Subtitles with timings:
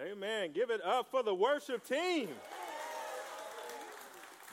[0.00, 0.52] Amen.
[0.52, 2.28] Give it up for the worship team.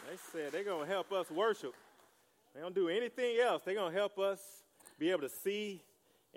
[0.09, 1.73] They said they're going to help us worship.
[2.53, 3.61] They don't do anything else.
[3.63, 4.39] They're going to help us
[4.97, 5.83] be able to see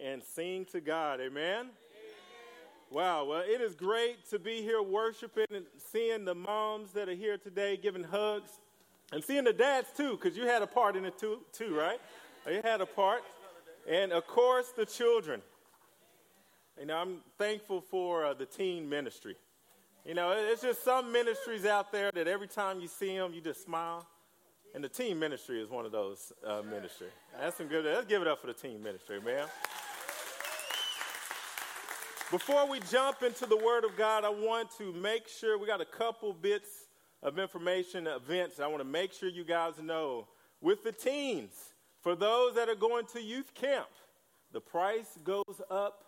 [0.03, 1.21] and sing to God.
[1.21, 1.61] Amen?
[1.61, 1.73] Amen?
[2.91, 3.25] Wow.
[3.25, 7.39] Well, it is great to be here worshiping and seeing the moms that are here
[7.39, 8.51] today giving hugs
[9.13, 12.01] and seeing the dads too, because you had a part in it too, too, right?
[12.47, 13.23] You had a part.
[13.89, 15.43] And of course, the children.
[16.83, 19.37] You know, I'm thankful for uh, the teen ministry.
[20.05, 23.41] You know, it's just some ministries out there that every time you see them, you
[23.41, 24.05] just smile.
[24.75, 27.07] And the teen ministry is one of those uh, ministry.
[27.39, 27.85] That's some good.
[27.85, 29.47] Let's give it up for the teen ministry, man.
[32.33, 35.81] Before we jump into the Word of God, I want to make sure we got
[35.81, 36.89] a couple bits
[37.23, 38.59] of information, events.
[38.59, 40.27] I want to make sure you guys know
[40.61, 41.53] with the teens,
[42.01, 43.87] for those that are going to youth camp,
[44.51, 46.07] the price goes up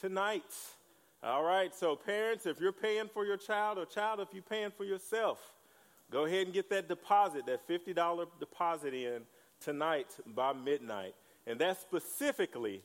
[0.00, 0.42] tonight.
[1.22, 4.70] All right, so parents, if you're paying for your child, or child, if you're paying
[4.70, 5.52] for yourself,
[6.10, 9.22] go ahead and get that deposit, that $50 deposit in
[9.60, 11.14] tonight by midnight.
[11.46, 12.82] And that's specifically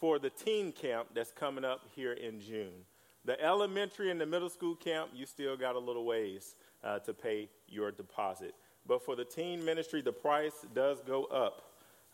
[0.00, 2.86] for the teen camp that's coming up here in June.
[3.24, 7.14] The elementary and the middle school camp, you still got a little ways uh, to
[7.14, 8.54] pay your deposit.
[8.86, 11.62] But for the teen ministry, the price does go up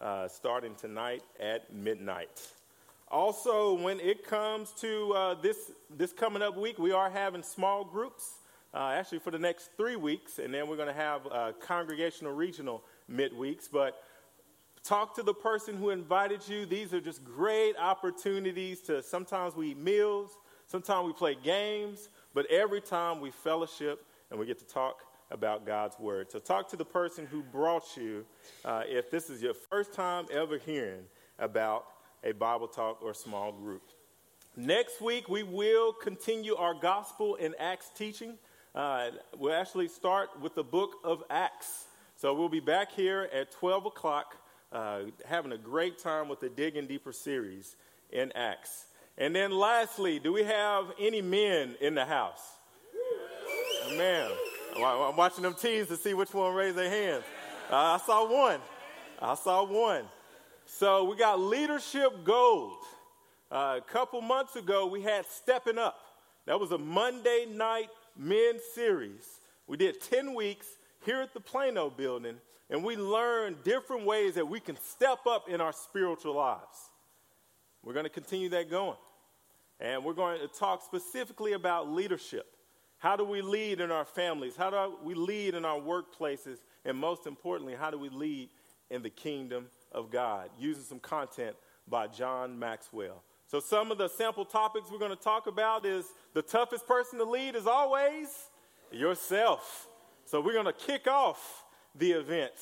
[0.00, 2.52] uh, starting tonight at midnight.
[3.10, 7.82] Also, when it comes to uh, this, this coming up week, we are having small
[7.82, 8.38] groups,
[8.74, 12.34] uh, actually for the next three weeks, and then we're going to have uh, congregational
[12.34, 13.66] regional midweeks.
[13.70, 14.02] But
[14.84, 16.66] talk to the person who invited you.
[16.66, 20.36] These are just great opportunities to sometimes we eat meals,
[20.66, 25.64] sometimes we play games, but every time we fellowship and we get to talk about
[25.66, 26.30] God's word.
[26.30, 28.26] So talk to the person who brought you
[28.66, 31.04] uh, if this is your first time ever hearing
[31.38, 31.86] about
[32.24, 33.82] a Bible talk or small group.
[34.56, 38.34] Next week, we will continue our gospel in Acts teaching.
[38.74, 41.86] Uh, we'll actually start with the book of Acts.
[42.16, 44.36] So we'll be back here at 12 o'clock,
[44.72, 47.76] uh, having a great time with the Digging Deeper series
[48.10, 48.86] in Acts.
[49.16, 52.42] And then lastly, do we have any men in the house?
[53.96, 54.30] Man,
[54.76, 57.24] I'm watching them teens to see which one raised their hands.
[57.70, 58.60] Uh, I saw one.
[59.20, 60.04] I saw one.
[60.70, 62.76] So we got leadership gold.
[63.50, 65.98] Uh, a couple months ago, we had Stepping Up.
[66.44, 69.40] That was a Monday night men's series.
[69.66, 70.66] We did 10 weeks
[71.06, 72.36] here at the Plano building,
[72.68, 76.90] and we learned different ways that we can step up in our spiritual lives.
[77.82, 78.98] We're going to continue that going.
[79.80, 82.46] And we're going to talk specifically about leadership.
[82.98, 84.54] How do we lead in our families?
[84.54, 86.58] How do we lead in our workplaces?
[86.84, 88.50] And most importantly, how do we lead
[88.90, 91.56] in the kingdom of God, using some content
[91.88, 93.22] by John Maxwell.
[93.46, 96.04] So, some of the sample topics we're going to talk about is
[96.34, 98.28] the toughest person to lead is always
[98.92, 99.88] yourself.
[100.24, 102.52] So, we're going to kick off the event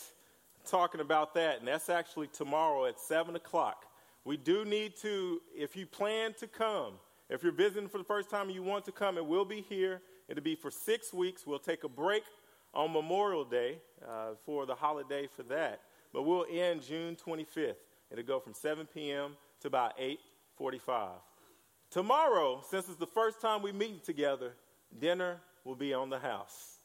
[0.65, 3.87] talking about that, and that's actually tomorrow at 7 o'clock.
[4.25, 6.95] We do need to, if you plan to come,
[7.29, 9.61] if you're visiting for the first time and you want to come, it will be
[9.69, 10.03] here.
[10.29, 11.47] It'll be for six weeks.
[11.47, 12.23] We'll take a break
[12.75, 15.81] on Memorial Day uh, for the holiday for that.
[16.13, 17.75] But we'll end June 25th.
[18.11, 19.37] It'll go from 7 p.m.
[19.61, 21.11] to about 8:45.
[21.91, 24.55] Tomorrow, since it's the first time we meet together,
[24.99, 26.79] dinner will be on the house.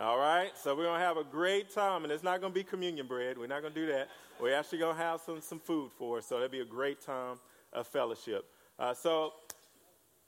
[0.00, 0.56] All right?
[0.56, 3.36] So we're to have a great time, and it's not to be communion bread.
[3.36, 4.08] We're not to do that.
[4.40, 7.38] We're actually to have some, some food for us, so it'll be a great time
[7.72, 8.44] of fellowship.
[8.78, 9.32] Uh, so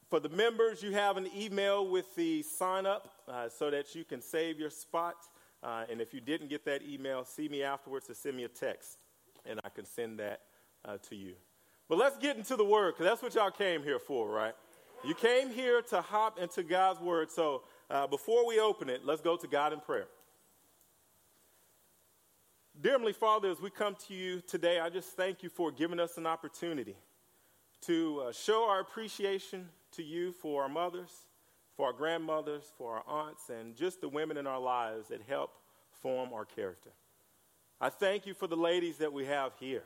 [0.08, 4.04] for the members, you have an email with the sign up uh, so that you
[4.04, 5.14] can save your spot.
[5.62, 8.48] Uh, and if you didn't get that email, see me afterwards or send me a
[8.48, 8.98] text,
[9.44, 10.40] and I can send that
[10.84, 11.34] uh, to you.
[11.88, 14.54] But let's get into the Word, because that's what y'all came here for, right?
[15.04, 17.30] You came here to hop into God's Word.
[17.30, 20.06] So uh, before we open it, let's go to God in prayer.
[22.80, 26.00] Dear Heavenly Father, as we come to you today, I just thank you for giving
[26.00, 26.96] us an opportunity
[27.82, 31.10] to uh, show our appreciation to you for our mothers
[31.80, 35.52] for our grandmothers, for our aunts, and just the women in our lives that help
[36.02, 36.90] form our character.
[37.80, 39.84] I thank you for the ladies that we have here,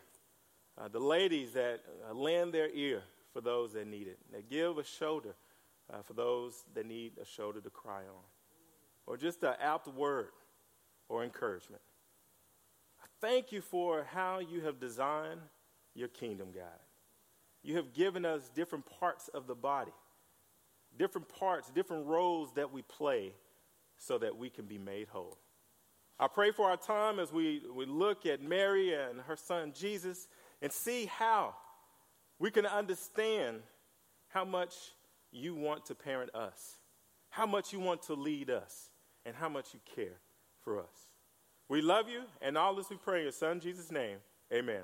[0.76, 4.76] uh, the ladies that uh, lend their ear for those that need it, that give
[4.76, 5.36] a shoulder
[5.92, 8.24] uh, for those that need a shoulder to cry on,
[9.06, 10.32] or just an apt word
[11.08, 11.82] or encouragement.
[13.00, 15.42] I thank you for how you have designed
[15.94, 16.80] your kingdom, God.
[17.62, 19.92] You have given us different parts of the body
[20.98, 23.34] different parts, different roles that we play
[23.96, 25.38] so that we can be made whole.
[26.18, 30.28] I pray for our time as we, we look at Mary and her son Jesus
[30.62, 31.54] and see how
[32.38, 33.62] we can understand
[34.28, 34.74] how much
[35.32, 36.78] you want to parent us.
[37.34, 38.90] how much you want to lead us
[39.26, 40.20] and how much you care
[40.62, 41.08] for us.
[41.68, 44.18] We love you, and all this we pray in your Son, Jesus' name.
[44.52, 44.82] Amen.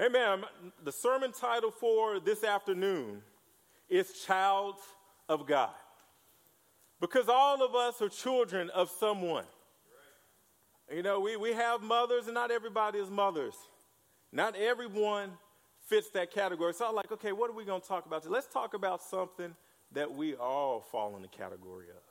[0.00, 0.38] Amen.
[0.38, 0.44] Amen.
[0.84, 3.22] The sermon title for this afternoon
[3.88, 4.76] is Child
[5.28, 5.70] of God.
[7.00, 9.44] Because all of us are children of someone.
[10.92, 13.54] You know, we, we have mothers, and not everybody is mothers.
[14.32, 15.32] Not everyone
[15.86, 16.74] fits that category.
[16.74, 18.22] So I'm like, okay, what are we going to talk about?
[18.22, 18.34] Today?
[18.34, 19.54] Let's talk about something
[19.92, 22.02] that we all fall in the category of.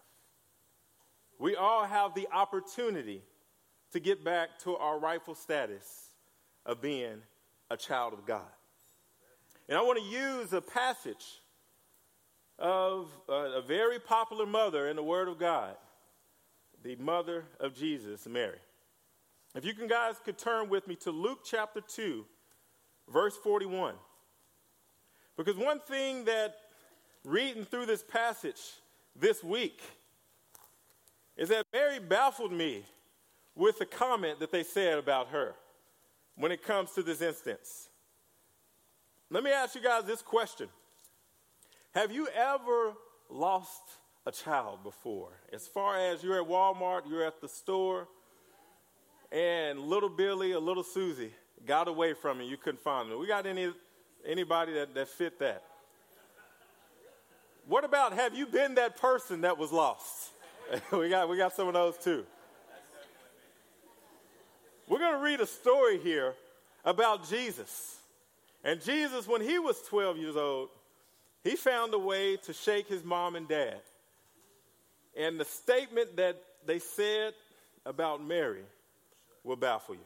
[1.39, 3.21] We all have the opportunity
[3.91, 6.09] to get back to our rightful status
[6.65, 7.21] of being
[7.69, 8.41] a child of God.
[9.69, 11.41] And I want to use a passage
[12.59, 15.75] of a, very popular mother in the Word of God,
[16.83, 18.57] the mother of Jesus, Mary.
[19.56, 22.25] If you can, guys, could turn with me to Luke chapter 2,
[23.12, 23.95] verse 41.
[25.36, 26.56] Because one thing that
[27.24, 28.62] reading through this passage
[29.15, 29.81] this week
[31.36, 32.83] is that Mary baffled me
[33.56, 35.56] with the comment that they said about her
[36.36, 37.89] when it comes to this instance.
[39.30, 40.69] Let me ask you guys this question
[41.94, 42.94] Have you ever
[43.30, 43.81] lost
[44.25, 45.30] a child before?
[45.51, 48.07] As far as you're at Walmart, you're at the store,
[49.31, 51.31] and little Billy or little Susie
[51.66, 53.19] got away from you, you couldn't find them.
[53.19, 53.72] We got any
[54.25, 55.63] anybody that, that fit that?
[57.68, 60.31] What about have you been that person that was lost?
[60.92, 62.25] we got we got some of those too.
[64.88, 66.34] We're going to read a story here
[66.86, 67.98] about Jesus.
[68.63, 70.69] And Jesus, when he was 12 years old,
[71.44, 73.80] he found a way to shake his mom and dad.
[75.18, 77.34] And the statement that they said
[77.86, 78.63] about Mary
[79.44, 80.01] will baffle you.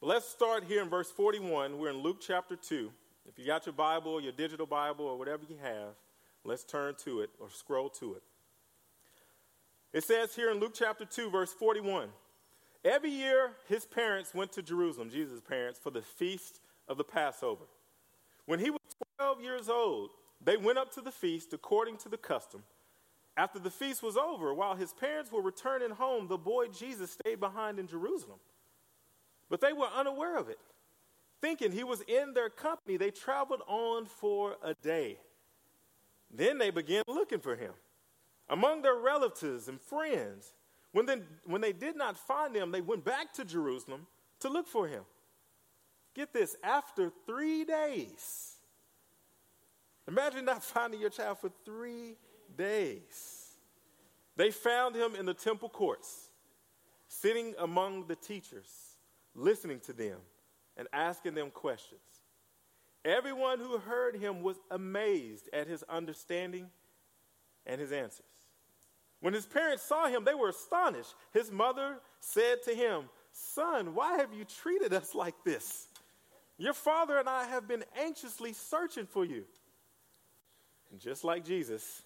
[0.00, 1.78] But let's start here in verse 41.
[1.78, 2.90] We're in Luke chapter 2.
[3.26, 5.94] If you got your Bible, your digital Bible, or whatever you have,
[6.44, 8.22] let's turn to it or scroll to it.
[9.92, 12.08] It says here in Luke chapter 2, verse 41
[12.84, 17.64] Every year, his parents went to Jerusalem, Jesus' parents, for the feast of the Passover.
[18.46, 18.80] When he was
[19.22, 20.10] 12 years old,
[20.44, 22.64] they went up to the feast according to the custom.
[23.36, 27.38] After the feast was over, while his parents were returning home, the boy Jesus stayed
[27.38, 28.40] behind in Jerusalem.
[29.48, 30.58] But they were unaware of it.
[31.40, 35.18] Thinking he was in their company, they traveled on for a day.
[36.28, 37.74] Then they began looking for him
[38.48, 40.52] among their relatives and friends.
[40.90, 44.08] When they, when they did not find him, they went back to Jerusalem
[44.40, 45.04] to look for him.
[46.12, 48.51] Get this, after three days.
[50.08, 52.16] Imagine not finding your child for three
[52.56, 53.56] days.
[54.36, 56.28] They found him in the temple courts,
[57.08, 58.96] sitting among the teachers,
[59.34, 60.18] listening to them
[60.76, 62.00] and asking them questions.
[63.04, 66.68] Everyone who heard him was amazed at his understanding
[67.66, 68.26] and his answers.
[69.20, 71.14] When his parents saw him, they were astonished.
[71.32, 75.88] His mother said to him, Son, why have you treated us like this?
[76.58, 79.44] Your father and I have been anxiously searching for you.
[80.98, 82.02] Just like Jesus,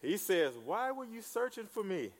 [0.00, 2.10] he says, Why were you searching for me?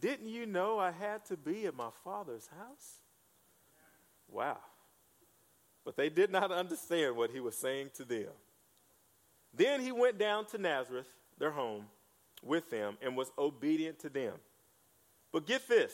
[0.00, 3.00] Didn't you know I had to be at my father's house?
[4.28, 4.58] Wow.
[5.84, 8.28] But they did not understand what he was saying to them.
[9.54, 11.06] Then he went down to Nazareth,
[11.38, 11.86] their home
[12.42, 14.34] with them and was obedient to them.
[15.32, 15.92] But get this.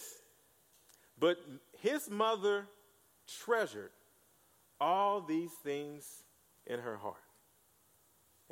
[1.18, 1.38] But
[1.80, 2.66] his mother
[3.44, 3.90] treasured
[4.80, 6.04] all these things
[6.66, 7.16] in her heart.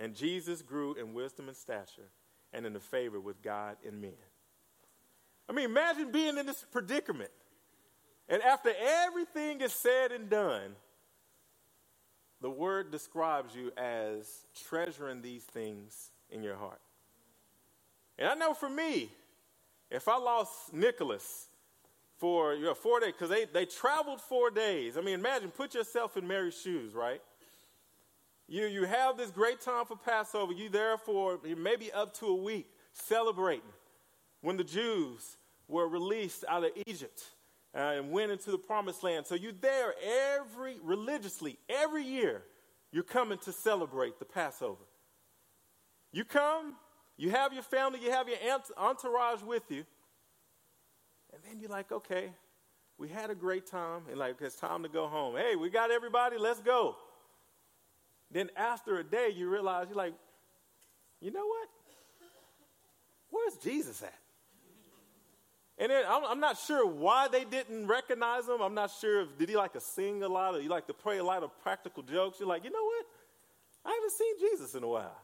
[0.00, 2.08] And Jesus grew in wisdom and stature
[2.54, 4.16] and in the favor with God and men.
[5.48, 7.30] I mean, imagine being in this predicament.
[8.28, 8.72] And after
[9.06, 10.74] everything is said and done,
[12.40, 16.80] the word describes you as treasuring these things in your heart.
[18.18, 19.10] And I know for me,
[19.90, 21.48] if I lost Nicholas
[22.16, 24.96] for you know, four days, because they, they traveled four days.
[24.96, 27.20] I mean, imagine, put yourself in Mary's shoes, right?
[28.50, 30.52] You, you have this great time for Passover.
[30.52, 33.62] You there for maybe up to a week celebrating
[34.40, 35.36] when the Jews
[35.68, 37.22] were released out of Egypt
[37.76, 39.24] uh, and went into the promised land.
[39.24, 39.94] So you're there
[40.34, 42.42] every, religiously, every year,
[42.90, 44.82] you're coming to celebrate the Passover.
[46.12, 46.74] You come,
[47.16, 48.38] you have your family, you have your
[48.76, 49.84] entourage with you.
[51.32, 52.32] And then you're like, okay,
[52.98, 55.36] we had a great time, and like, it's time to go home.
[55.36, 56.96] Hey, we got everybody, let's go.
[58.30, 60.14] Then after a day, you realize you're like,
[61.20, 61.68] you know what?
[63.30, 64.14] Where's Jesus at?
[65.78, 68.60] And then I'm, I'm, not sure why they didn't recognize him.
[68.60, 70.92] I'm not sure if did he like to sing a lot or you like to
[70.92, 72.38] play a lot of practical jokes.
[72.38, 73.06] You're like, you know what?
[73.86, 75.16] I haven't seen Jesus in a while.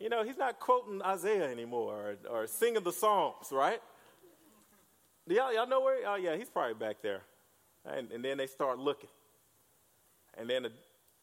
[0.00, 3.80] You know, he's not quoting Isaiah anymore or, or singing the Psalms, right?
[5.26, 6.06] Y'all, y'all know where?
[6.06, 7.22] Oh, yeah, he's probably back there.
[7.84, 9.10] And, and then they start looking.
[10.38, 10.68] And then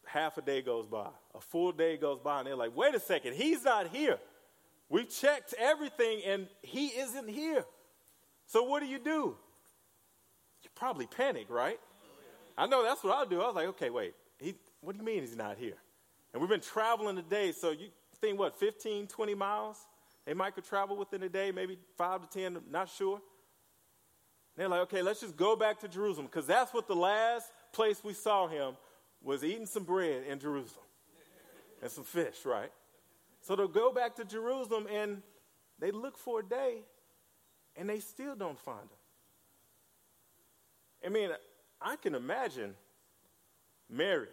[0.05, 2.99] half a day goes by, a full day goes by, and they're like, wait a
[2.99, 4.19] second, he's not here.
[4.89, 7.65] We've checked everything, and he isn't here.
[8.45, 9.35] So what do you do?
[10.63, 11.79] You probably panic, right?
[12.57, 13.41] I know that's what I'll do.
[13.41, 15.77] I was like, okay, wait, he, what do you mean he's not here?
[16.33, 17.87] And we've been traveling today, so you
[18.19, 19.77] think what, 15, 20 miles?
[20.25, 23.21] They might could travel within a day, maybe five to 10, not sure.
[24.55, 28.01] They're like, okay, let's just go back to Jerusalem because that's what the last place
[28.03, 28.75] we saw him
[29.25, 30.85] was eating some bread in Jerusalem
[31.81, 32.71] and some fish, right?
[33.41, 35.21] So they'll go back to Jerusalem and
[35.79, 36.83] they look for a day
[37.75, 38.87] and they still don't find him.
[41.05, 41.31] I mean,
[41.81, 42.75] I can imagine
[43.89, 44.29] Mary.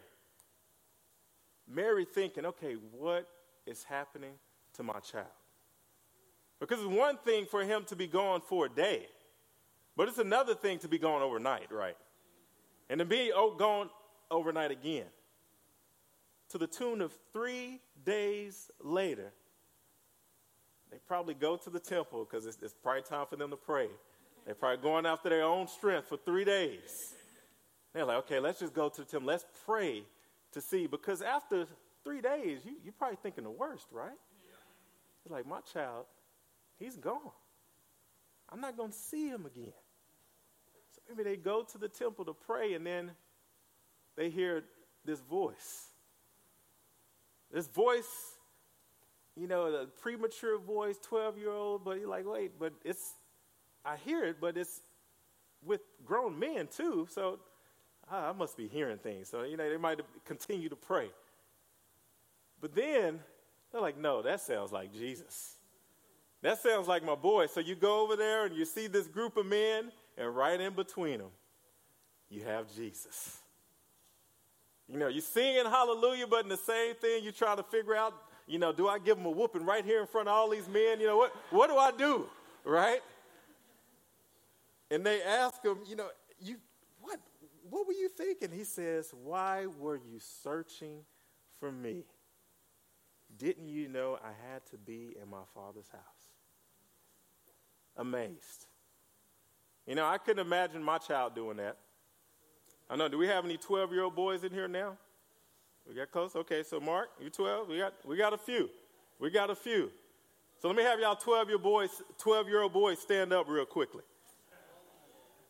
[1.67, 3.27] Mary thinking, okay, what
[3.67, 4.33] is happening
[4.75, 5.27] to my child?
[6.61, 9.07] Because it's one thing for him to be gone for a day.
[9.97, 11.97] But it's another thing to be gone overnight, right?
[12.89, 13.91] And to be oh, gone
[14.33, 15.07] overnight again.
[16.51, 19.33] To the tune of three days later,
[20.91, 23.89] they probably go to the temple because it's, it's, probably time for them to pray.
[24.45, 27.15] They're probably going after their own strength for three days.
[27.93, 29.29] They're like, okay, let's just go to the temple.
[29.29, 30.03] Let's pray
[30.53, 30.87] to see.
[30.87, 31.67] Because after
[32.05, 34.11] three days, you, you're probably thinking the worst, right?
[35.25, 36.07] It's like, my child,
[36.79, 37.21] he's gone.
[38.51, 39.73] I'm not going to see him again.
[40.95, 43.12] So maybe they go to the temple to pray and then
[44.16, 44.64] they hear
[45.04, 45.88] this voice.
[47.52, 48.37] This voice,
[49.37, 53.12] you know, the premature voice, 12 year old, but you're like, wait, but it's,
[53.85, 54.81] I hear it, but it's
[55.64, 57.07] with grown men too.
[57.11, 57.38] So
[58.11, 59.28] ah, I must be hearing things.
[59.28, 61.11] So, you know, they might continue to pray.
[62.61, 63.21] But then
[63.71, 65.57] they're like, no, that sounds like Jesus.
[66.42, 67.47] That sounds like my boy.
[67.47, 70.75] So you go over there and you see this group of men, and right in
[70.75, 71.31] between them,
[72.28, 73.42] you have Jesus.
[74.89, 78.15] You know, you're singing hallelujah, but in the same thing, you're trying to figure out,
[78.47, 80.69] you know, do I give them a whooping right here in front of all these
[80.69, 81.01] men?
[81.01, 82.27] You know, what, what do I do?
[82.65, 83.01] Right?
[84.91, 86.09] And they ask him, you know,
[86.41, 86.57] you,
[87.01, 87.19] what,
[87.71, 88.51] what were you thinking?
[88.53, 90.99] He says, Why were you searching
[91.59, 92.05] for me?
[93.39, 96.33] Didn't you know I had to be in my father's house?
[97.97, 98.67] amazed.
[99.87, 101.77] You know, I couldn't imagine my child doing that.
[102.91, 103.09] I know.
[103.09, 104.97] Do we have any 12 year old boys in here now?
[105.89, 106.37] We got close?
[106.37, 107.69] Okay, so Mark, you 12?
[107.69, 108.71] We got, we got a few.
[109.19, 109.91] We got a few.
[110.61, 113.65] So let me have y'all 12 year boys, 12 year old boys stand up real
[113.65, 114.03] quickly.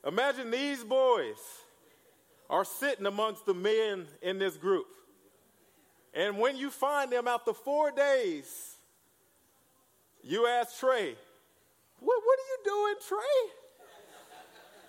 [0.07, 1.39] Imagine these boys
[2.49, 4.87] are sitting amongst the men in this group.
[6.15, 8.77] And when you find them after four days,
[10.23, 11.15] you ask Trey,
[12.01, 13.53] what, what are you doing, Trey?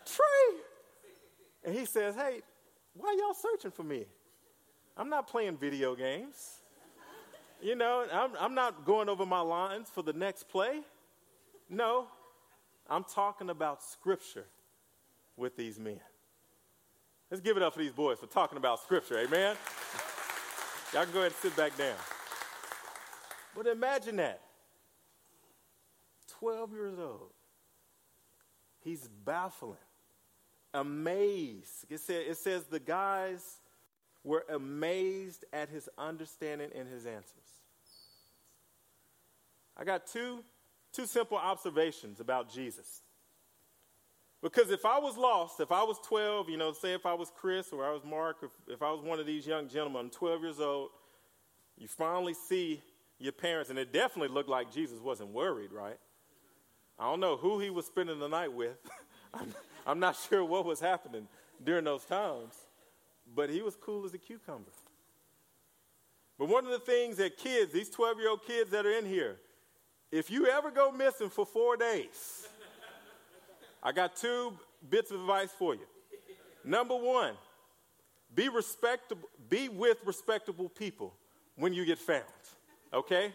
[0.05, 0.72] Trey.
[1.63, 2.41] And he says, Hey,
[2.93, 4.05] why y'all searching for me?
[4.95, 6.59] I'm not playing video games.
[7.61, 10.81] You know, I'm, I'm not going over my lines for the next play.
[11.69, 12.07] No,
[12.89, 14.45] I'm talking about scripture
[15.37, 15.99] with these men.
[17.31, 19.55] Let's give it up for these boys for talking about scripture, amen?
[20.93, 21.95] Y'all can go ahead and sit back down.
[23.55, 24.41] But imagine that.
[26.39, 27.31] 12 years old.
[28.83, 29.77] He's baffling,
[30.73, 31.85] amazed.
[31.89, 33.59] It, says, it says the guys
[34.23, 37.27] were amazed at his understanding and his answers.
[39.75, 40.43] I got two,
[40.91, 43.01] two simple observations about Jesus.
[44.41, 47.31] Because if I was lost, if I was 12, you know, say if I was
[47.35, 50.09] Chris or I was Mark, if, if I was one of these young gentlemen, I'm
[50.09, 50.89] 12 years old,
[51.77, 52.81] you finally see
[53.19, 55.97] your parents, and it definitely looked like Jesus wasn't worried, right?
[56.99, 58.77] I don't know who he was spending the night with.
[59.85, 61.27] I'm, not sure what was happening
[61.63, 62.55] during those times,
[63.35, 64.71] but he was cool as a cucumber.
[66.37, 69.05] But one of the things that kids, these 12 year old kids that are in
[69.05, 69.37] here,
[70.11, 72.47] if you ever go missing for four days,
[73.81, 74.53] I got two
[74.89, 75.85] bits of advice for you.
[76.63, 77.33] Number one,
[78.33, 81.13] be respectable, be with respectable people
[81.55, 82.23] when you get found.
[82.93, 83.31] Okay?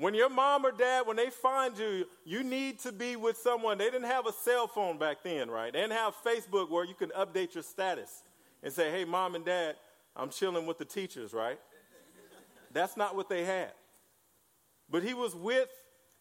[0.00, 3.76] When your mom or dad, when they find you, you need to be with someone.
[3.76, 5.70] They didn't have a cell phone back then, right?
[5.70, 8.22] They didn't have Facebook where you can update your status
[8.62, 9.76] and say, hey, mom and dad,
[10.16, 11.58] I'm chilling with the teachers, right?
[12.72, 13.72] That's not what they had.
[14.88, 15.68] But he was with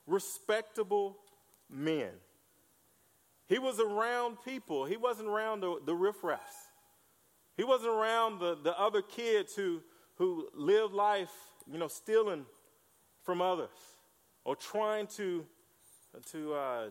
[0.05, 1.15] respectable
[1.69, 2.09] men.
[3.47, 4.83] He was around people.
[4.83, 6.67] He wasn't around the, the riffraffs.
[7.55, 9.79] He wasn't around the, the other kids who,
[10.15, 11.31] who lived life,
[11.71, 12.45] you know, stealing
[13.29, 13.69] from others
[14.43, 15.45] or trying to,
[16.31, 16.85] to uh,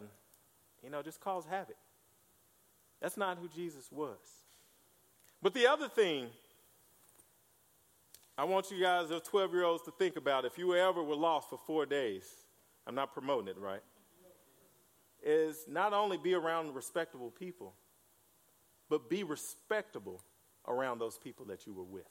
[0.85, 1.75] you know, just cause havoc.
[3.02, 4.18] That's not who Jesus was.
[5.42, 6.28] But the other thing
[8.37, 11.16] I want you guys, those 12 year olds, to think about if you ever were
[11.16, 12.23] lost for four days,
[12.87, 13.83] I'm not promoting it, right?
[15.21, 17.75] Is not only be around respectable people,
[18.88, 20.23] but be respectable
[20.68, 22.07] around those people that you were with.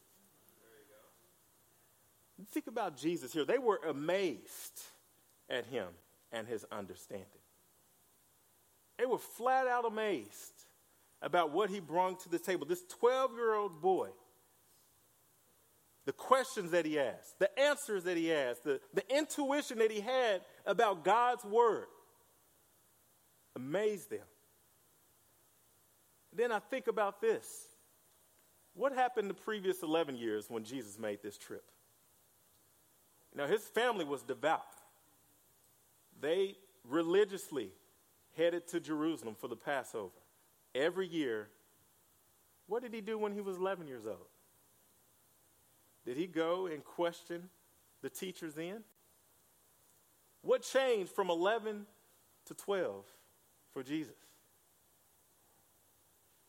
[2.45, 3.45] Think about Jesus here.
[3.45, 4.81] They were amazed
[5.49, 5.87] at him
[6.31, 7.25] and his understanding.
[8.97, 10.53] They were flat out amazed
[11.21, 12.65] about what he brought to the table.
[12.65, 14.09] This 12 year old boy,
[16.05, 19.99] the questions that he asked, the answers that he asked, the, the intuition that he
[19.99, 21.87] had about God's word
[23.55, 24.25] amazed them.
[26.33, 27.67] Then I think about this.
[28.75, 31.63] What happened the previous 11 years when Jesus made this trip?
[33.37, 34.65] Now, his family was devout.
[36.19, 37.69] They religiously
[38.35, 40.09] headed to Jerusalem for the Passover
[40.73, 41.49] every year.
[42.65, 44.17] What did he do when he was 11 years old?
[46.03, 47.49] Did he go and question
[48.01, 48.83] the teachers then?
[50.41, 51.85] What changed from 11
[52.45, 53.05] to 12
[53.71, 54.15] for Jesus?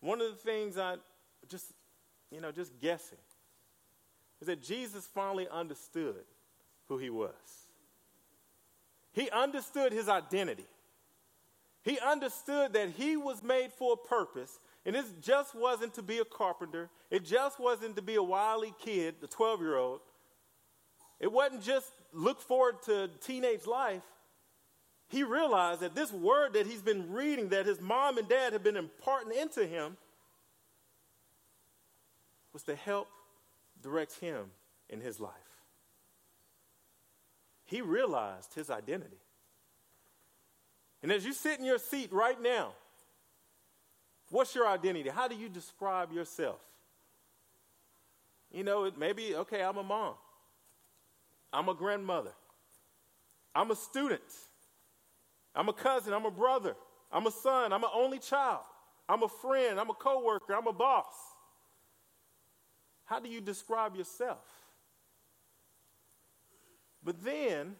[0.00, 0.96] One of the things I
[1.50, 1.66] just,
[2.30, 3.18] you know, just guessing
[4.40, 6.24] is that Jesus finally understood
[6.88, 7.32] who he was.
[9.12, 10.66] He understood his identity.
[11.82, 16.18] He understood that he was made for a purpose, and it just wasn't to be
[16.18, 16.90] a carpenter.
[17.10, 20.00] It just wasn't to be a wily kid, the 12 year old.
[21.20, 24.02] It wasn't just look forward to teenage life.
[25.08, 28.62] He realized that this word that he's been reading, that his mom and dad had
[28.62, 29.96] been imparting into him,
[32.52, 33.08] was to help
[33.82, 34.50] direct him
[34.90, 35.32] in his life.
[37.68, 39.18] He realized his identity.
[41.02, 42.72] And as you sit in your seat right now,
[44.30, 45.10] what's your identity?
[45.10, 46.60] How do you describe yourself?
[48.50, 50.14] You know, it maybe, okay, I'm a mom,
[51.52, 52.32] I'm a grandmother,
[53.54, 54.22] I'm a student,
[55.54, 56.74] I'm a cousin, I'm a brother,
[57.12, 58.64] I'm a son, I'm an only child,
[59.10, 61.12] I'm a friend, I'm a coworker, I'm a boss.
[63.04, 64.38] How do you describe yourself?
[67.04, 67.76] But then,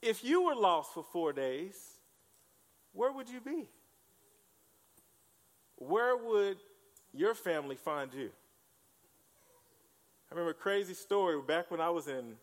[0.00, 1.76] if you were lost for four days,
[2.92, 3.68] where would you be?
[5.76, 6.58] Where would
[7.12, 8.30] your family find you?
[10.30, 12.34] I remember a crazy story back when I was in,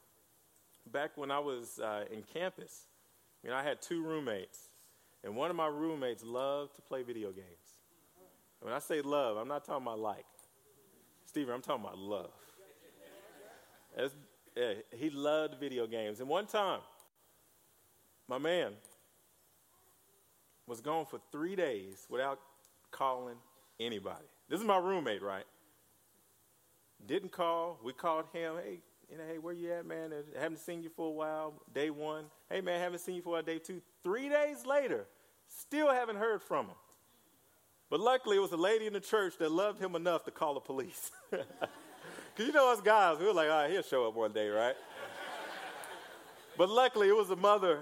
[0.91, 2.85] back when I was uh, in campus.
[3.43, 4.59] You know, I had two roommates,
[5.23, 7.45] and one of my roommates loved to play video games.
[8.61, 10.25] When I say love, I'm not talking about like.
[11.25, 12.31] Steven, I'm talking about love.
[14.55, 16.19] Yeah, he loved video games.
[16.19, 16.81] And one time,
[18.27, 18.73] my man,
[20.67, 22.39] was gone for three days without
[22.91, 23.35] calling
[23.79, 24.25] anybody.
[24.47, 25.45] This is my roommate, right?
[27.05, 27.79] Didn't call.
[27.83, 28.55] We called him.
[28.63, 28.79] Hey,
[29.11, 30.13] you know, hey, where you at, man?
[30.13, 31.53] I haven't seen you for a while.
[31.73, 32.25] Day one.
[32.49, 33.81] Hey, man, haven't seen you for a day two.
[34.03, 35.07] Three days later,
[35.47, 36.75] still haven't heard from him.
[37.89, 40.53] But luckily, it was a lady in the church that loved him enough to call
[40.53, 41.11] the police.
[42.39, 44.47] Because you know us guys, we were like, all right, he'll show up one day,
[44.47, 44.75] right?
[46.57, 47.81] but luckily, it was a mother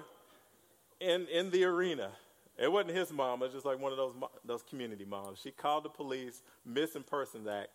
[0.99, 2.09] in, in the arena
[2.57, 3.43] it wasn't his mom.
[3.43, 5.37] It was just like one of those those community moms.
[5.37, 7.69] She called the police, missing persons act,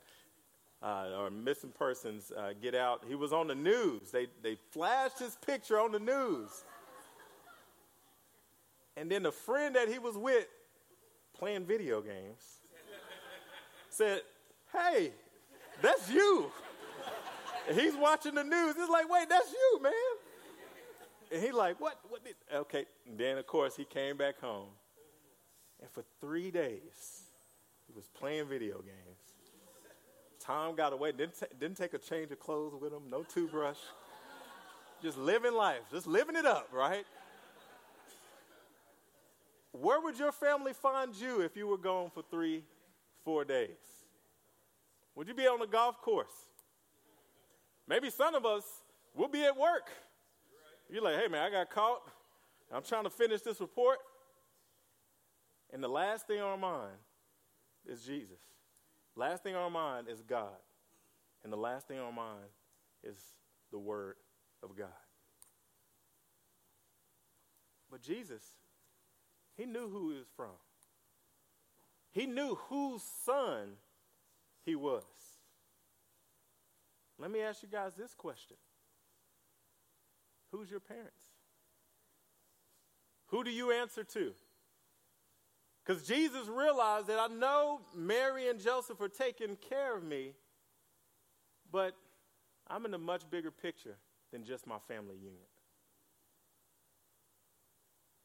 [0.82, 3.04] uh, or missing persons uh, get out.
[3.06, 4.10] He was on the news.
[4.10, 6.64] They they flashed his picture on the news.
[8.96, 10.48] And then the friend that he was with,
[11.32, 12.42] playing video games,
[13.88, 14.22] said,
[14.72, 15.12] "Hey,
[15.80, 16.50] that's you."
[17.74, 18.74] He's watching the news.
[18.78, 19.92] It's like, wait, that's you, man.
[21.32, 21.98] And he's like, what?
[22.08, 22.34] What did?
[22.54, 22.84] Okay.
[23.08, 24.68] And then of course he came back home,
[25.80, 27.22] and for three days
[27.86, 29.18] he was playing video games.
[30.38, 31.12] Tom got away.
[31.12, 33.02] Didn't ta- didn't take a change of clothes with him.
[33.08, 33.78] No toothbrush.
[35.02, 35.80] just living life.
[35.90, 37.04] Just living it up, right?
[39.72, 42.64] Where would your family find you if you were gone for three,
[43.24, 43.70] four days?
[45.14, 46.51] Would you be on the golf course?
[47.88, 48.64] Maybe some of us
[49.14, 49.90] will be at work.
[50.90, 52.02] You're like, hey, man, I got caught.
[52.72, 53.98] I'm trying to finish this report.
[55.72, 56.96] And the last thing on our mind
[57.86, 58.40] is Jesus.
[59.16, 60.56] Last thing on our mind is God.
[61.44, 62.48] And the last thing on our mind
[63.02, 63.16] is
[63.70, 64.16] the Word
[64.62, 64.88] of God.
[67.90, 68.42] But Jesus,
[69.56, 70.56] he knew who he was from.
[72.10, 73.72] He knew whose son
[74.64, 75.02] he was.
[77.22, 78.56] Let me ask you guys this question
[80.50, 81.22] Who's your parents?
[83.28, 84.32] Who do you answer to?
[85.84, 90.32] Because Jesus realized that I know Mary and Joseph are taking care of me,
[91.70, 91.94] but
[92.68, 93.96] I'm in a much bigger picture
[94.32, 95.48] than just my family unit.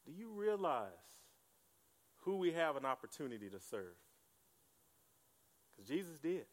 [0.04, 0.90] Do you realize
[2.22, 3.96] who we have an opportunity to serve?
[5.74, 6.44] Because Jesus did.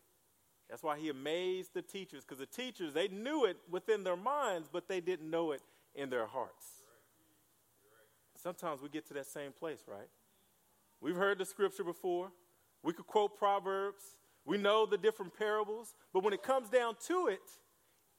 [0.69, 4.67] That's why he amazed the teachers, because the teachers, they knew it within their minds,
[4.71, 5.61] but they didn't know it
[5.93, 6.65] in their hearts.
[8.37, 10.09] Sometimes we get to that same place, right?
[11.01, 12.31] We've heard the scripture before.
[12.83, 14.03] We could quote Proverbs.
[14.43, 15.95] We know the different parables.
[16.13, 17.39] But when it comes down to it,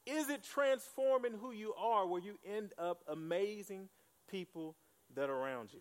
[0.06, 3.88] is it transforming who you are where you end up amazing
[4.28, 4.76] people
[5.14, 5.80] that are around you?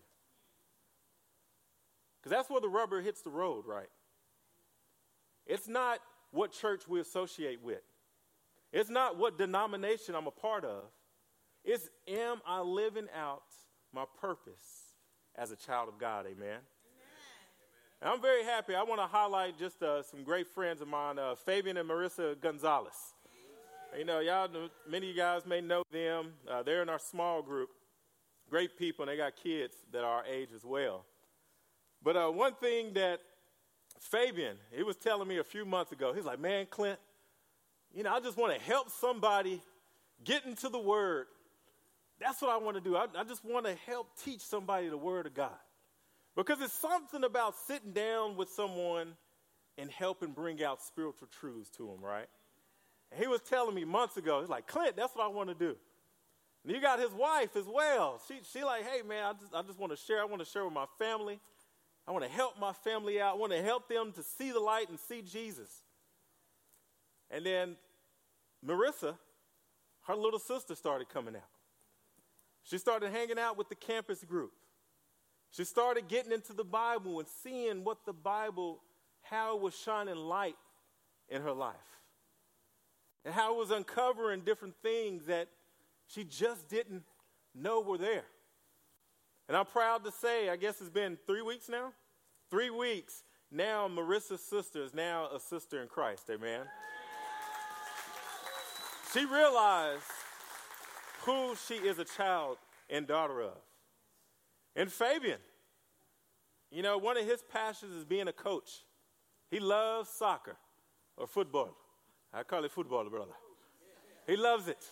[2.20, 3.88] Because that's where the rubber hits the road, right?
[5.46, 6.00] It's not
[6.30, 7.82] what church we associate with,
[8.72, 10.84] it's not what denomination I'm a part of.
[11.64, 13.42] It's am I living out
[13.92, 14.94] my purpose
[15.34, 16.26] as a child of God?
[16.26, 16.58] Amen.
[18.00, 18.74] And I'm very happy.
[18.74, 22.38] I want to highlight just uh, some great friends of mine, uh, Fabian and Marissa
[22.40, 23.14] Gonzalez.
[23.96, 24.48] You know, y'all,
[24.88, 26.34] many of you guys may know them.
[26.48, 27.70] Uh, they're in our small group.
[28.50, 31.06] Great people, and they got kids that are our age as well.
[32.02, 33.20] But uh, one thing that
[34.00, 36.98] Fabian, he was telling me a few months ago, he's like, man, Clint,
[37.94, 39.62] you know, I just want to help somebody
[40.24, 41.26] get into the Word.
[42.20, 42.96] That's what I want to do.
[42.96, 45.50] I, I just want to help teach somebody the Word of God.
[46.34, 49.14] Because it's something about sitting down with someone
[49.78, 52.28] and helping bring out spiritual truths to them, right?
[53.10, 55.54] And he was telling me months ago, he's like, Clint, that's what I want to
[55.54, 55.76] do.
[56.64, 58.20] And you got his wife as well.
[58.26, 60.20] She, she like, hey, man, I just, I just want to share.
[60.20, 61.38] I want to share with my family.
[62.06, 63.34] I want to help my family out.
[63.34, 65.70] I want to help them to see the light and see Jesus.
[67.30, 67.76] And then
[68.64, 69.16] Marissa,
[70.06, 71.42] her little sister, started coming out.
[72.62, 74.52] She started hanging out with the campus group.
[75.50, 78.80] She started getting into the Bible and seeing what the Bible,
[79.22, 80.56] how it was shining light
[81.28, 81.74] in her life.
[83.24, 85.48] And how it was uncovering different things that
[86.06, 87.02] she just didn't
[87.54, 88.24] know were there.
[89.48, 91.92] And I'm proud to say, I guess it's been three weeks now?
[92.50, 93.22] Three weeks.
[93.50, 96.28] Now, Marissa's sister is now a sister in Christ.
[96.30, 96.62] Amen.
[99.12, 100.02] She realized
[101.22, 102.58] who she is a child
[102.90, 103.58] and daughter of.
[104.74, 105.38] And Fabian,
[106.70, 108.84] you know, one of his passions is being a coach.
[109.50, 110.56] He loves soccer
[111.16, 111.76] or football.
[112.34, 113.32] I call it football, brother.
[114.26, 114.84] He loves it.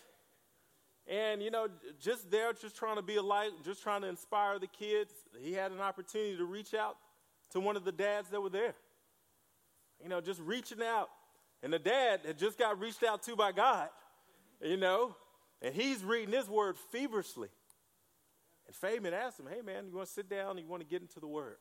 [1.07, 1.69] And, you know,
[2.01, 5.53] just there, just trying to be a light, just trying to inspire the kids, he
[5.53, 6.97] had an opportunity to reach out
[7.51, 8.75] to one of the dads that were there.
[10.03, 11.11] You know, just reaching out.
[11.63, 13.89] And the dad had just got reached out to by God,
[14.63, 15.17] you know,
[15.63, 17.49] and he's reading his word feverishly.
[18.67, 20.59] And Fabian asked him, Hey, man, you want to sit down?
[20.59, 21.57] You want to get into the word?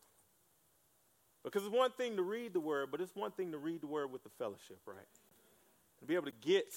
[1.43, 3.87] Because it's one thing to read the word, but it's one thing to read the
[3.87, 4.97] word with the fellowship, right?
[5.99, 6.73] To be able to get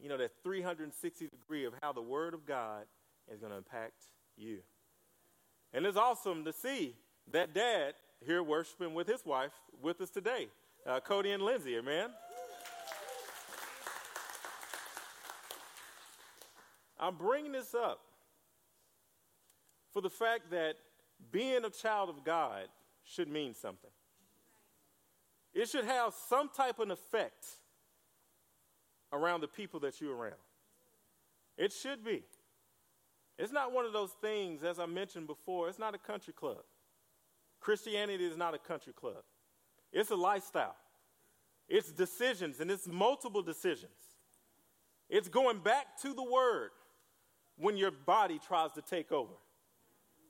[0.00, 2.84] you know, that 360 degree of how the Word of God
[3.32, 4.04] is going to impact
[4.36, 4.58] you.
[5.72, 6.94] And it's awesome to see
[7.32, 10.48] that dad here worshiping with his wife with us today,
[10.86, 12.10] uh, Cody and Lindsay, amen?
[16.98, 18.00] I'm bringing this up
[19.92, 20.76] for the fact that
[21.30, 22.68] being a child of God
[23.04, 23.90] should mean something.
[25.52, 27.46] It should have some type of effect
[29.12, 30.34] around the people that you're around.
[31.56, 32.22] It should be.
[33.38, 36.62] It's not one of those things, as I mentioned before, it's not a country club.
[37.60, 39.22] Christianity is not a country club,
[39.92, 40.76] it's a lifestyle.
[41.68, 43.90] It's decisions, and it's multiple decisions.
[45.10, 46.70] It's going back to the Word
[47.56, 49.32] when your body tries to take over,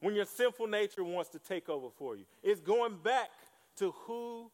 [0.01, 2.25] when your sinful nature wants to take over for you.
[2.43, 3.29] It's going back
[3.77, 4.51] to who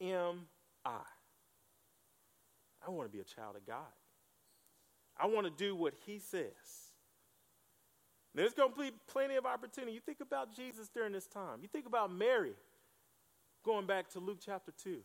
[0.00, 0.48] am
[0.84, 1.00] I?
[2.86, 3.92] I want to be a child of God.
[5.18, 6.52] I want to do what He says.
[8.34, 9.92] There's going to be plenty of opportunity.
[9.92, 11.60] You think about Jesus during this time.
[11.62, 12.52] You think about Mary,
[13.64, 14.98] going back to Luke chapter 2.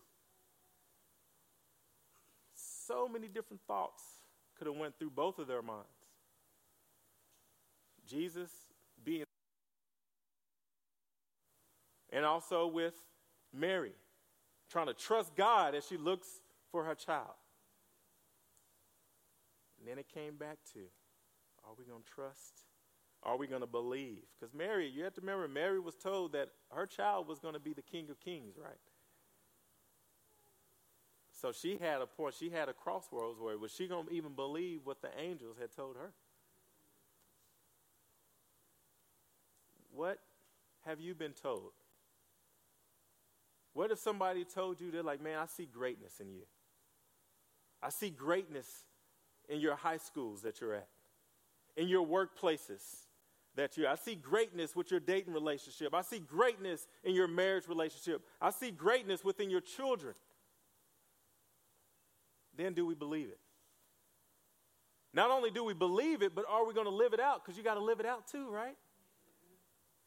[2.56, 4.04] So many different thoughts
[4.58, 5.88] could have went through both of their minds.
[8.06, 8.52] Jesus
[9.04, 9.24] being
[12.12, 12.94] and also with
[13.54, 13.94] Mary,
[14.70, 16.28] trying to trust God as she looks
[16.72, 17.32] for her child.
[19.82, 20.80] And then it came back to
[21.65, 22.65] are we going to trust?
[23.24, 24.24] Are we going to believe?
[24.39, 27.60] Because Mary, you have to remember, Mary was told that her child was going to
[27.60, 28.80] be the King of Kings, right?
[31.32, 32.36] So she had a point.
[32.36, 35.76] She had a crossroads where was she going to even believe what the angels had
[35.76, 36.12] told her?
[39.91, 40.20] What
[40.86, 41.72] have you been told?
[43.74, 46.44] What if somebody told you they're like, man, I see greatness in you?
[47.82, 48.86] I see greatness
[49.52, 50.88] in your high schools that you're at,
[51.76, 52.82] in your workplaces
[53.56, 55.94] that you're I see greatness with your dating relationship.
[55.94, 58.22] I see greatness in your marriage relationship.
[58.42, 60.16] I see greatness within your children.
[62.58, 63.40] Then do we believe it?
[65.14, 67.44] Not only do we believe it, but are we going to live it out?
[67.44, 68.78] Because you got to live it out too, right?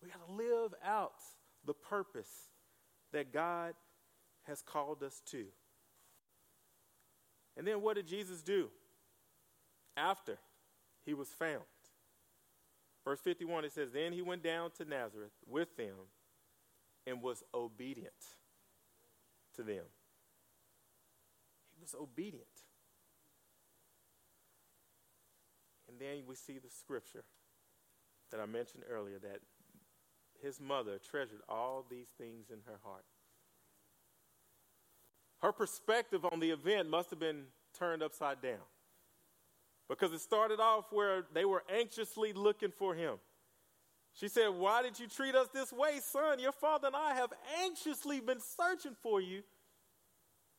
[0.03, 1.13] We got to live out
[1.67, 2.31] the purpose
[3.13, 3.75] that God
[4.45, 5.45] has called us to.
[7.57, 8.71] And then what did Jesus do
[9.97, 10.39] after
[11.05, 11.63] he was found?
[13.05, 15.95] Verse 51 it says, Then he went down to Nazareth with them
[17.07, 18.13] and was obedient
[19.57, 19.85] to them.
[21.75, 22.47] He was obedient.
[25.89, 27.25] And then we see the scripture
[28.31, 29.41] that I mentioned earlier that
[30.43, 33.05] his mother treasured all these things in her heart.
[35.41, 37.45] Her perspective on the event must have been
[37.79, 38.65] turned upside down
[39.89, 43.17] because it started off where they were anxiously looking for him.
[44.15, 46.39] She said, Why did you treat us this way, son?
[46.39, 49.43] Your father and I have anxiously been searching for you.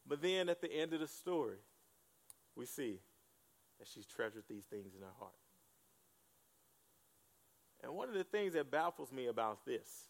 [0.07, 1.57] But then at the end of the story,
[2.55, 2.99] we see
[3.79, 5.31] that she's treasured these things in her heart.
[7.83, 10.09] And one of the things that baffles me about this,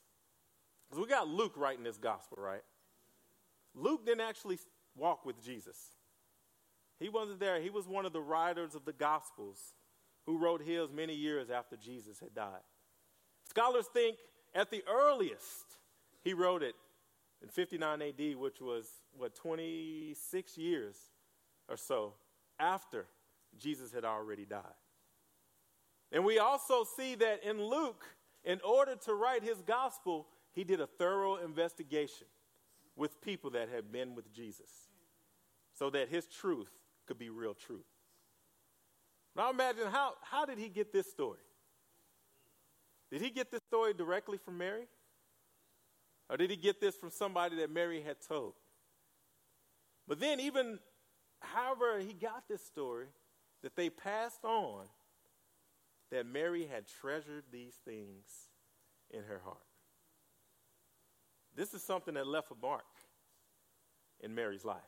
[0.89, 2.63] because we got Luke writing this gospel, right?
[3.73, 4.59] Luke didn't actually
[4.95, 5.77] walk with Jesus.
[6.99, 7.59] He wasn't there.
[7.59, 9.73] He was one of the writers of the gospels
[10.25, 12.63] who wrote his many years after Jesus had died.
[13.49, 14.17] Scholars think
[14.53, 15.77] at the earliest
[16.23, 16.75] he wrote it
[17.41, 20.95] in 59 AD, which was, what, 26 years
[21.69, 22.13] or so
[22.59, 23.05] after
[23.57, 24.63] Jesus had already died.
[26.11, 28.05] And we also see that in Luke,
[28.43, 32.27] in order to write his gospel, he did a thorough investigation
[32.95, 34.69] with people that had been with Jesus
[35.73, 36.71] so that his truth
[37.07, 37.85] could be real truth.
[39.35, 41.39] Now imagine how, how did he get this story?
[43.11, 44.87] Did he get this story directly from Mary?
[46.29, 48.53] Or did he get this from somebody that Mary had told?
[50.07, 50.79] But then, even
[51.39, 53.07] however he got this story,
[53.63, 54.85] that they passed on
[56.11, 58.25] that Mary had treasured these things
[59.09, 59.57] in her heart.
[61.55, 62.85] This is something that left a mark
[64.19, 64.81] in Mary's life.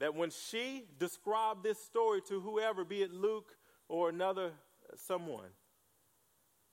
[0.00, 3.56] That when she described this story to whoever, be it Luke
[3.88, 5.50] or another uh, someone,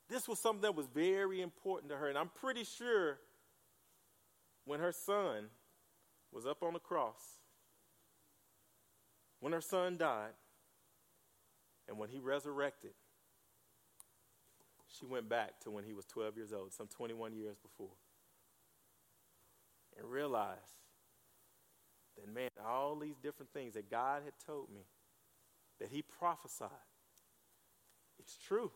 [0.10, 2.08] this was something that was very important to her.
[2.08, 3.18] And I'm pretty sure
[4.66, 5.46] when her son
[6.32, 7.40] was up on the cross,
[9.40, 10.34] when her son died,
[11.88, 12.92] and when he resurrected,
[14.88, 17.96] she went back to when he was 12 years old, some 21 years before,
[19.98, 20.85] and realized
[22.17, 24.82] that, man, all these different things that God had told me,
[25.80, 26.69] that he prophesied,
[28.19, 28.71] it's true.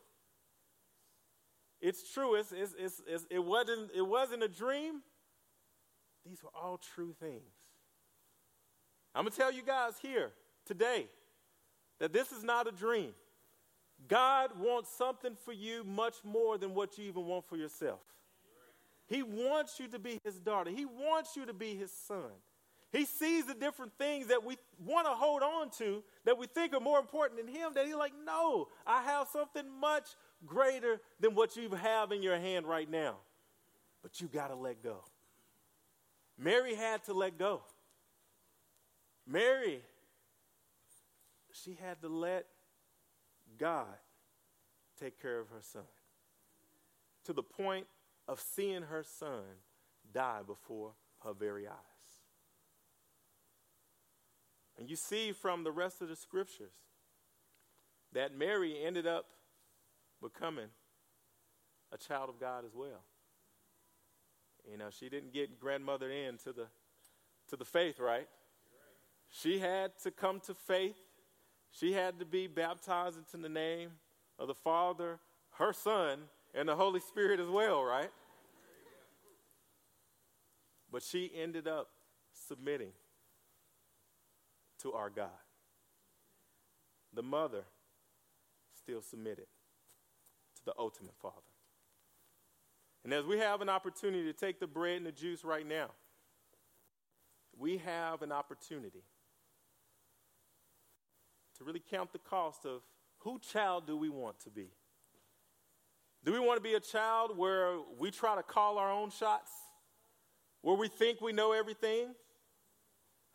[1.81, 2.35] It's true.
[2.35, 5.01] It's, it's, it's, it, wasn't, it wasn't a dream.
[6.25, 7.53] These were all true things.
[9.15, 10.31] I'm going to tell you guys here
[10.65, 11.07] today
[11.99, 13.13] that this is not a dream.
[14.07, 17.99] God wants something for you much more than what you even want for yourself.
[19.07, 22.31] He wants you to be his daughter, He wants you to be his son.
[22.91, 26.73] He sees the different things that we want to hold on to that we think
[26.73, 27.71] are more important than him.
[27.75, 30.09] That he's like, no, I have something much
[30.45, 33.17] greater than what you have in your hand right now.
[34.01, 35.03] But you got to let go.
[36.37, 37.61] Mary had to let go.
[39.27, 39.81] Mary
[41.63, 42.45] she had to let
[43.57, 43.85] God
[44.99, 45.83] take care of her son
[47.25, 47.87] to the point
[48.27, 49.43] of seeing her son
[50.13, 50.91] die before
[51.23, 51.88] her very eyes.
[54.79, 56.71] And you see from the rest of the scriptures
[58.13, 59.25] that Mary ended up
[60.21, 60.69] becoming
[61.91, 63.03] a child of God as well.
[64.69, 66.67] You know, she didn't get grandmother into the
[67.49, 68.27] to the faith, right?
[69.31, 70.97] She had to come to faith
[71.71, 73.91] she had to be baptized into the name
[74.37, 75.19] of the Father,
[75.51, 76.19] her Son,
[76.53, 78.09] and the Holy Spirit as well, right?
[80.91, 81.89] But she ended up
[82.47, 82.91] submitting
[84.83, 85.29] to our God.
[87.13, 87.63] The mother
[88.77, 89.47] still submitted
[90.55, 91.35] to the ultimate Father.
[93.03, 95.89] And as we have an opportunity to take the bread and the juice right now,
[97.57, 99.03] we have an opportunity
[101.57, 102.81] to really count the cost of
[103.19, 104.69] who child do we want to be?
[106.23, 109.51] Do we want to be a child where we try to call our own shots?
[110.61, 112.07] Where we think we know everything?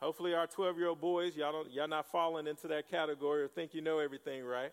[0.05, 3.49] Hopefully, our 12 year old boys, y'all, don't, y'all not falling into that category or
[3.49, 4.71] think you know everything, right?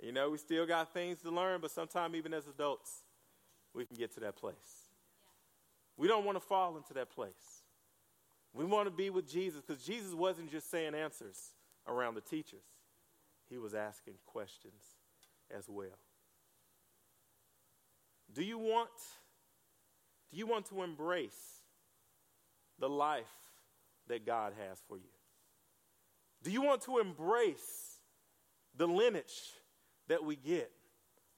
[0.00, 3.02] You know, we still got things to learn, but sometimes, even as adults,
[3.74, 4.54] we can get to that place.
[5.98, 7.64] We don't want to fall into that place.
[8.54, 11.52] We want to be with Jesus because Jesus wasn't just saying answers
[11.86, 12.64] around the teachers,
[13.50, 14.96] he was asking questions
[15.54, 15.98] as well.
[18.32, 18.88] Do you want
[20.32, 21.60] do you want to embrace
[22.78, 23.26] the life
[24.08, 25.04] that God has for you?
[26.42, 27.98] Do you want to embrace
[28.76, 29.52] the lineage
[30.08, 30.70] that we get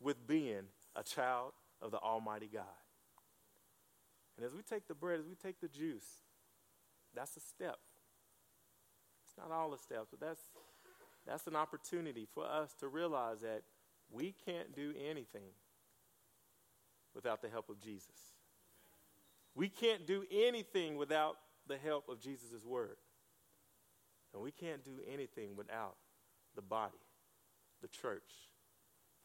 [0.01, 0.63] with being
[0.95, 2.65] a child of the Almighty God?
[4.37, 6.07] And as we take the bread, as we take the juice,
[7.15, 7.79] that's a step.
[9.25, 10.43] It's not all the steps, but that's
[11.27, 13.63] that's an opportunity for us to realize that
[14.11, 15.51] we can't do anything
[17.15, 18.17] without the help of Jesus.
[19.55, 21.37] We can't do anything without
[21.69, 22.97] the help of Jesus' word.
[24.33, 25.97] And we can't do anything without
[26.55, 26.99] the body,
[27.81, 28.33] the church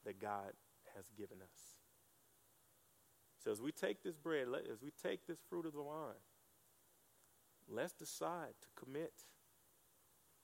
[0.05, 0.53] that God
[0.95, 1.77] has given us.
[3.43, 6.13] So as we take this bread, as we take this fruit of the vine,
[7.69, 9.13] let's decide to commit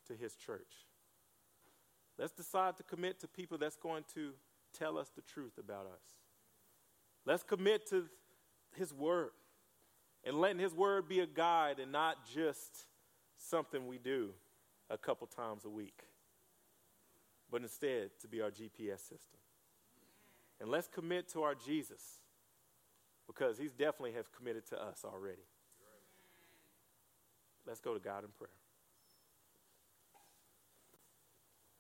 [0.07, 0.88] to his church.
[2.17, 4.33] Let's decide to commit to people that's going to
[4.77, 6.03] tell us the truth about us.
[7.25, 8.05] Let's commit to
[8.75, 9.31] His Word
[10.23, 12.86] and letting His Word be a guide and not just
[13.38, 14.32] something we do
[14.89, 16.03] a couple times a week,
[17.51, 19.39] but instead to be our GPS system.
[20.60, 22.19] And let's commit to our Jesus
[23.27, 25.45] because He's definitely have committed to us already.
[27.65, 28.49] Let's go to God in prayer.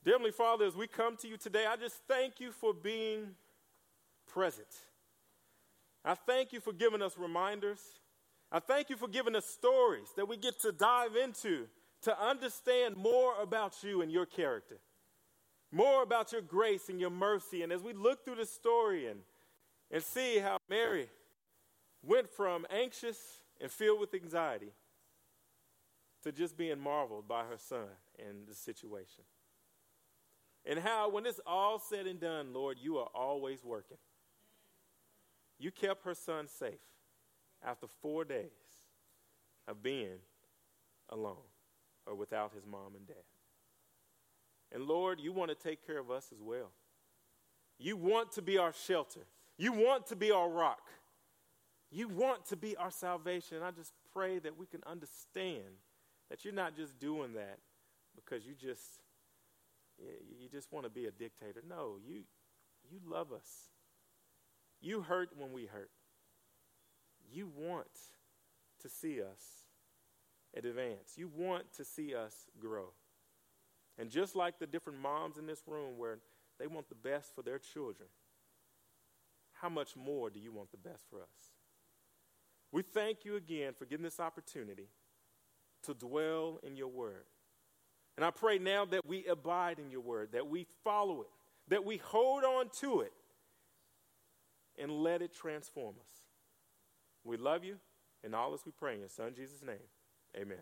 [0.05, 3.35] Heavenly Father, as we come to you today, I just thank you for being
[4.27, 4.67] present.
[6.03, 7.79] I thank you for giving us reminders.
[8.51, 11.67] I thank you for giving us stories that we get to dive into
[12.01, 14.79] to understand more about you and your character,
[15.71, 17.61] more about your grace and your mercy.
[17.61, 19.19] And as we look through the story and,
[19.91, 21.09] and see how Mary
[22.01, 23.17] went from anxious
[23.61, 24.71] and filled with anxiety
[26.23, 29.23] to just being marveled by her son and the situation.
[30.65, 33.97] And how, when it's all said and done, Lord, you are always working.
[35.59, 36.79] You kept her son safe
[37.65, 38.49] after four days
[39.67, 40.19] of being
[41.09, 41.35] alone
[42.05, 43.15] or without his mom and dad.
[44.71, 46.71] And Lord, you want to take care of us as well.
[47.77, 49.21] You want to be our shelter.
[49.57, 50.81] You want to be our rock.
[51.91, 53.63] You want to be our salvation.
[53.63, 55.63] I just pray that we can understand
[56.29, 57.57] that you're not just doing that
[58.15, 58.83] because you just
[60.39, 61.61] you just want to be a dictator.
[61.67, 62.21] No, you
[62.89, 63.69] you love us.
[64.81, 65.89] You hurt when we hurt.
[67.31, 67.87] You want
[68.81, 69.67] to see us
[70.55, 71.13] advance.
[71.15, 72.89] You want to see us grow.
[73.97, 76.19] And just like the different moms in this room where
[76.59, 78.09] they want the best for their children,
[79.53, 81.53] how much more do you want the best for us?
[82.71, 84.87] We thank you again for giving this opportunity
[85.83, 87.25] to dwell in your word.
[88.15, 91.29] And I pray now that we abide in your word, that we follow it,
[91.69, 93.13] that we hold on to it,
[94.77, 96.28] and let it transform us.
[97.23, 97.77] We love you,
[98.23, 99.77] and all this we pray in your Son Jesus' name.
[100.37, 100.59] Amen.